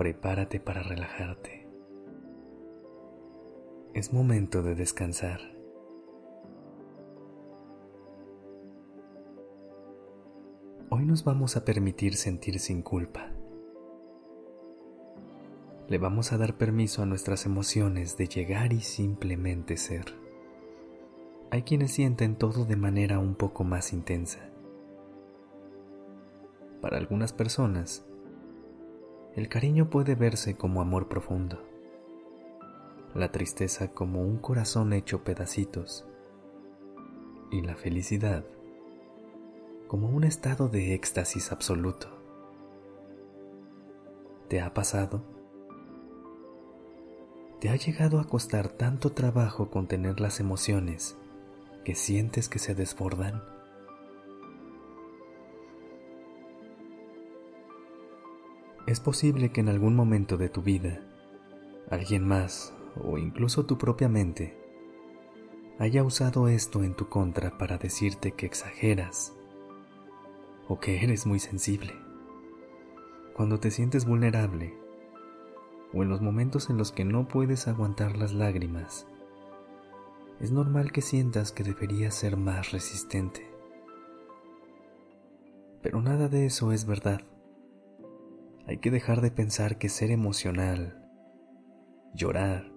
Prepárate 0.00 0.60
para 0.60 0.82
relajarte. 0.82 1.68
Es 3.92 4.14
momento 4.14 4.62
de 4.62 4.74
descansar. 4.74 5.40
Hoy 10.88 11.04
nos 11.04 11.22
vamos 11.22 11.58
a 11.58 11.66
permitir 11.66 12.16
sentir 12.16 12.60
sin 12.60 12.80
culpa. 12.80 13.28
Le 15.90 15.98
vamos 15.98 16.32
a 16.32 16.38
dar 16.38 16.56
permiso 16.56 17.02
a 17.02 17.06
nuestras 17.06 17.44
emociones 17.44 18.16
de 18.16 18.26
llegar 18.26 18.72
y 18.72 18.80
simplemente 18.80 19.76
ser. 19.76 20.06
Hay 21.50 21.60
quienes 21.60 21.92
sienten 21.92 22.36
todo 22.36 22.64
de 22.64 22.76
manera 22.76 23.18
un 23.18 23.34
poco 23.34 23.64
más 23.64 23.92
intensa. 23.92 24.40
Para 26.80 26.96
algunas 26.96 27.34
personas, 27.34 28.09
el 29.36 29.48
cariño 29.48 29.90
puede 29.90 30.16
verse 30.16 30.56
como 30.56 30.80
amor 30.80 31.08
profundo, 31.08 31.62
la 33.14 33.30
tristeza 33.30 33.92
como 33.92 34.22
un 34.22 34.38
corazón 34.38 34.92
hecho 34.92 35.22
pedacitos 35.22 36.04
y 37.50 37.62
la 37.62 37.76
felicidad 37.76 38.44
como 39.86 40.08
un 40.08 40.24
estado 40.24 40.68
de 40.68 40.94
éxtasis 40.94 41.52
absoluto. 41.52 42.08
¿Te 44.48 44.60
ha 44.60 44.72
pasado? 44.74 45.22
¿Te 47.60 47.68
ha 47.68 47.76
llegado 47.76 48.20
a 48.20 48.24
costar 48.24 48.68
tanto 48.68 49.10
trabajo 49.10 49.70
contener 49.70 50.20
las 50.20 50.40
emociones 50.40 51.16
que 51.84 51.94
sientes 51.94 52.48
que 52.48 52.58
se 52.58 52.74
desbordan? 52.74 53.49
Es 58.90 58.98
posible 58.98 59.52
que 59.52 59.60
en 59.60 59.68
algún 59.68 59.94
momento 59.94 60.36
de 60.36 60.48
tu 60.48 60.62
vida 60.62 61.00
alguien 61.90 62.26
más 62.26 62.74
o 63.00 63.18
incluso 63.18 63.64
tu 63.64 63.78
propia 63.78 64.08
mente 64.08 64.58
haya 65.78 66.02
usado 66.02 66.48
esto 66.48 66.82
en 66.82 66.96
tu 66.96 67.08
contra 67.08 67.56
para 67.56 67.78
decirte 67.78 68.32
que 68.32 68.46
exageras 68.46 69.32
o 70.66 70.80
que 70.80 71.04
eres 71.04 71.24
muy 71.24 71.38
sensible. 71.38 71.94
Cuando 73.32 73.60
te 73.60 73.70
sientes 73.70 74.06
vulnerable 74.06 74.76
o 75.94 76.02
en 76.02 76.08
los 76.08 76.20
momentos 76.20 76.68
en 76.68 76.76
los 76.76 76.90
que 76.90 77.04
no 77.04 77.28
puedes 77.28 77.68
aguantar 77.68 78.16
las 78.16 78.32
lágrimas, 78.32 79.06
es 80.40 80.50
normal 80.50 80.90
que 80.90 81.00
sientas 81.00 81.52
que 81.52 81.62
deberías 81.62 82.16
ser 82.16 82.36
más 82.36 82.72
resistente. 82.72 83.48
Pero 85.80 86.02
nada 86.02 86.28
de 86.28 86.46
eso 86.46 86.72
es 86.72 86.86
verdad. 86.86 87.20
Hay 88.70 88.78
que 88.78 88.92
dejar 88.92 89.20
de 89.20 89.32
pensar 89.32 89.78
que 89.78 89.88
ser 89.88 90.12
emocional, 90.12 91.04
llorar 92.14 92.70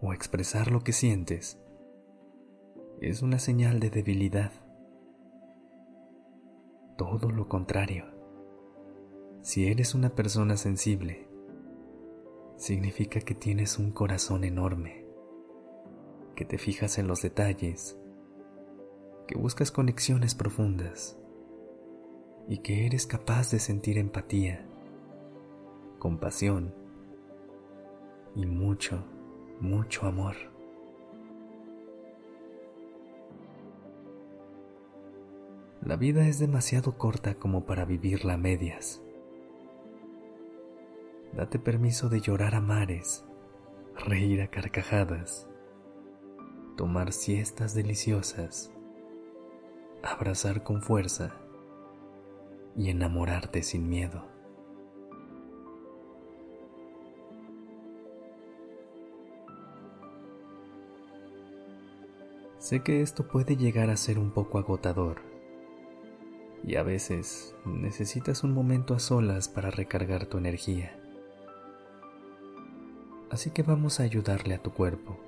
o 0.00 0.12
expresar 0.12 0.72
lo 0.72 0.80
que 0.80 0.92
sientes 0.92 1.60
es 3.00 3.22
una 3.22 3.38
señal 3.38 3.78
de 3.78 3.90
debilidad 3.90 4.50
todo 6.98 7.30
lo 7.30 7.48
contrario. 7.48 8.06
Si 9.42 9.68
eres 9.68 9.94
una 9.94 10.16
persona 10.16 10.56
sensible, 10.56 11.28
significa 12.56 13.20
que 13.20 13.36
tienes 13.36 13.78
un 13.78 13.92
corazón 13.92 14.42
enorme, 14.42 15.06
que 16.34 16.44
te 16.44 16.58
fijas 16.58 16.98
en 16.98 17.06
los 17.06 17.22
detalles, 17.22 17.96
que 19.28 19.38
buscas 19.38 19.70
conexiones 19.70 20.34
profundas 20.34 21.16
y 22.48 22.58
que 22.58 22.86
eres 22.86 23.06
capaz 23.06 23.50
de 23.50 23.58
sentir 23.58 23.98
empatía, 23.98 24.66
compasión 25.98 26.74
y 28.34 28.46
mucho, 28.46 29.04
mucho 29.60 30.06
amor. 30.06 30.36
La 35.82 35.96
vida 35.96 36.26
es 36.26 36.38
demasiado 36.38 36.96
corta 36.96 37.34
como 37.34 37.64
para 37.66 37.84
vivirla 37.84 38.34
a 38.34 38.38
medias. 38.38 39.02
Date 41.34 41.58
permiso 41.58 42.08
de 42.08 42.20
llorar 42.20 42.54
a 42.54 42.60
mares, 42.60 43.24
reír 44.06 44.40
a 44.40 44.48
carcajadas, 44.48 45.48
tomar 46.76 47.12
siestas 47.12 47.74
deliciosas, 47.74 48.70
abrazar 50.02 50.62
con 50.62 50.80
fuerza 50.80 51.43
y 52.76 52.90
enamorarte 52.90 53.62
sin 53.62 53.88
miedo. 53.88 54.24
Sé 62.58 62.80
que 62.80 63.02
esto 63.02 63.28
puede 63.28 63.56
llegar 63.56 63.90
a 63.90 63.96
ser 63.96 64.18
un 64.18 64.30
poco 64.30 64.58
agotador 64.58 65.20
y 66.66 66.76
a 66.76 66.82
veces 66.82 67.54
necesitas 67.66 68.42
un 68.42 68.54
momento 68.54 68.94
a 68.94 68.98
solas 68.98 69.48
para 69.48 69.70
recargar 69.70 70.24
tu 70.26 70.38
energía. 70.38 70.98
Así 73.30 73.50
que 73.50 73.62
vamos 73.62 74.00
a 74.00 74.04
ayudarle 74.04 74.54
a 74.54 74.62
tu 74.62 74.72
cuerpo 74.72 75.18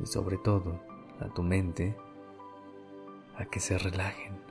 y 0.00 0.06
sobre 0.06 0.36
todo 0.36 0.80
a 1.18 1.32
tu 1.32 1.42
mente 1.42 1.96
a 3.36 3.46
que 3.46 3.60
se 3.60 3.78
relajen. 3.78 4.49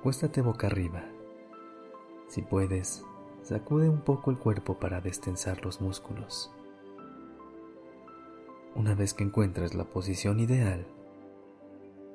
Acuéstate 0.00 0.40
boca 0.40 0.66
arriba. 0.66 1.04
Si 2.26 2.40
puedes, 2.40 3.04
sacude 3.42 3.86
un 3.86 4.00
poco 4.00 4.30
el 4.30 4.38
cuerpo 4.38 4.78
para 4.78 5.02
destensar 5.02 5.62
los 5.62 5.82
músculos. 5.82 6.50
Una 8.74 8.94
vez 8.94 9.12
que 9.12 9.24
encuentres 9.24 9.74
la 9.74 9.84
posición 9.84 10.40
ideal, 10.40 10.86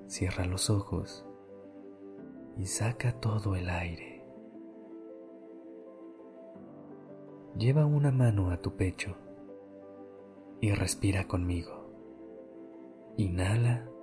cierra 0.08 0.48
los 0.48 0.72
ojos 0.72 1.28
y 2.58 2.66
saca 2.66 3.20
todo 3.20 3.56
el 3.56 3.70
aire. 3.70 4.26
Lleva 7.56 7.86
una 7.86 8.10
mano 8.10 8.50
a 8.50 8.58
tu 8.58 8.76
pecho 8.76 9.16
y 10.60 10.72
respira 10.72 11.28
conmigo. 11.28 11.88
Inhala. 13.16 13.95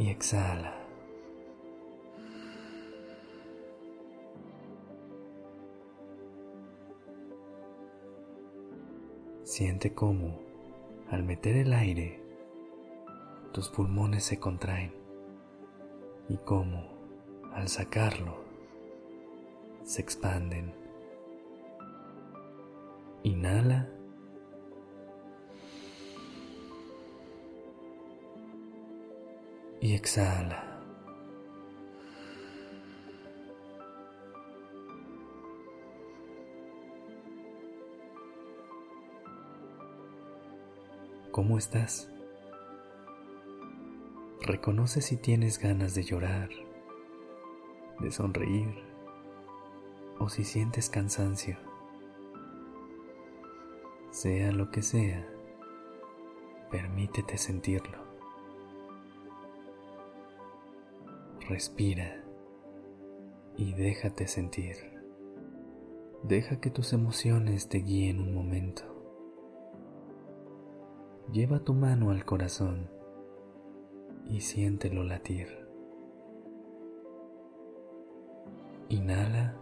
Y 0.00 0.08
exhala. 0.08 0.72
Siente 9.42 9.92
cómo, 9.92 10.40
al 11.10 11.22
meter 11.22 11.54
el 11.56 11.74
aire, 11.74 12.18
tus 13.52 13.68
pulmones 13.68 14.24
se 14.24 14.40
contraen 14.40 14.94
y 16.30 16.38
cómo 16.38 16.88
al 17.52 17.68
sacarlo 17.68 18.42
se 19.84 20.00
expanden. 20.00 20.72
Inhala. 23.22 23.99
Y 29.80 29.94
exhala. 29.94 30.70
¿Cómo 41.30 41.56
estás? 41.56 42.10
Reconoce 44.42 45.00
si 45.00 45.16
tienes 45.16 45.58
ganas 45.58 45.94
de 45.94 46.02
llorar, 46.02 46.50
de 48.00 48.10
sonreír 48.10 48.74
o 50.18 50.28
si 50.28 50.44
sientes 50.44 50.90
cansancio. 50.90 51.56
Sea 54.10 54.52
lo 54.52 54.70
que 54.70 54.82
sea, 54.82 55.26
permítete 56.70 57.38
sentirlo. 57.38 58.09
Respira 61.50 62.22
y 63.56 63.72
déjate 63.72 64.28
sentir. 64.28 64.76
Deja 66.22 66.60
que 66.60 66.70
tus 66.70 66.92
emociones 66.92 67.68
te 67.68 67.78
guíen 67.78 68.20
un 68.20 68.32
momento. 68.32 68.84
Lleva 71.32 71.58
tu 71.58 71.74
mano 71.74 72.12
al 72.12 72.24
corazón 72.24 72.88
y 74.26 74.42
siéntelo 74.42 75.02
latir. 75.02 75.48
Inhala. 78.88 79.56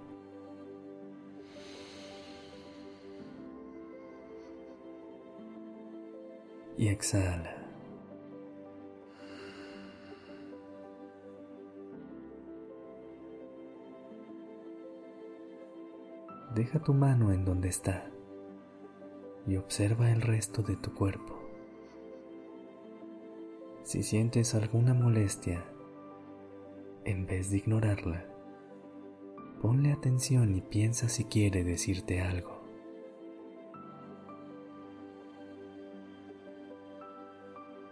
Y 6.77 6.89
exhala. 6.89 7.58
Deja 16.59 16.81
tu 16.81 16.93
mano 16.93 17.31
en 17.33 17.45
donde 17.45 17.69
está 17.69 18.11
y 19.47 19.55
observa 19.55 20.11
el 20.11 20.21
resto 20.21 20.61
de 20.61 20.75
tu 20.75 20.93
cuerpo. 20.93 21.41
Si 23.85 24.03
sientes 24.03 24.57
alguna 24.57 24.93
molestia, 24.93 25.65
en 27.05 27.27
vez 27.27 27.53
de 27.53 27.59
ignorarla, 27.59 28.27
ponle 29.63 29.93
atención 29.93 30.53
y 30.53 30.61
piensa 30.61 31.09
si 31.09 31.27
quiere 31.27 31.63
decirte 31.63 32.23
algo. 32.23 32.61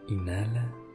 Inhala. 0.08 0.85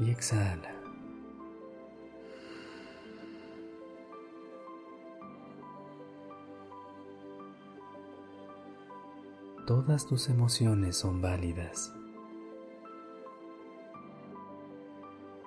Y 0.00 0.10
exhala. 0.10 0.80
Todas 9.70 10.06
tus 10.06 10.28
emociones 10.28 10.96
son 10.96 11.20
válidas. 11.20 11.94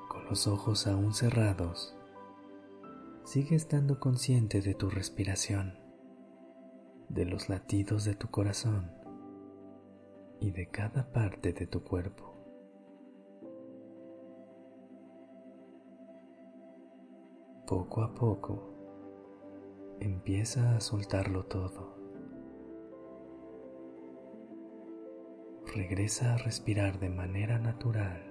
Con 0.07 0.23
los 0.29 0.47
ojos 0.47 0.87
aún 0.87 1.13
cerrados, 1.13 1.93
sigue 3.25 3.57
estando 3.57 3.99
consciente 3.99 4.61
de 4.61 4.75
tu 4.75 4.89
respiración, 4.89 5.77
de 7.09 7.25
los 7.25 7.49
latidos 7.49 8.05
de 8.05 8.15
tu 8.15 8.29
corazón 8.29 8.91
y 10.39 10.51
de 10.51 10.69
cada 10.69 11.11
parte 11.11 11.51
de 11.51 11.67
tu 11.67 11.83
cuerpo. 11.83 12.32
Poco 17.67 18.03
a 18.03 18.13
poco, 18.13 18.73
empieza 19.99 20.75
a 20.75 20.81
soltarlo 20.81 21.45
todo. 21.45 21.93
regresa 25.75 26.35
a 26.35 26.37
respirar 26.37 26.99
de 26.99 27.09
manera 27.09 27.57
natural 27.57 28.21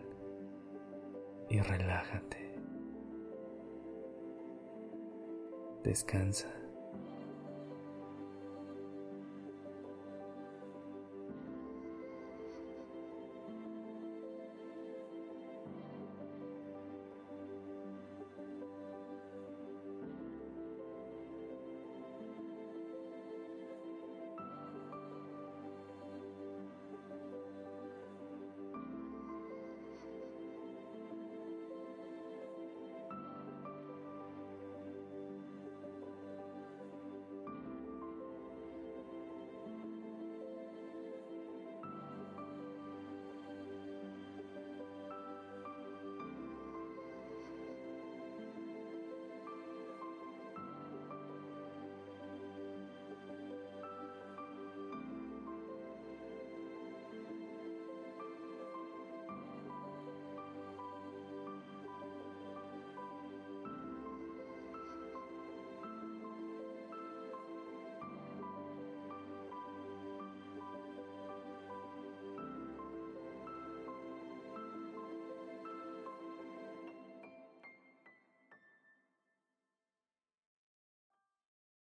y 1.48 1.60
relájate. 1.60 2.54
Descansa. 5.82 6.61